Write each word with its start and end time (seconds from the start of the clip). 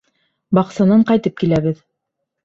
Баҡсанан 0.57 1.03
ҡайтып 1.11 1.35
киләбеҙ. 1.43 1.83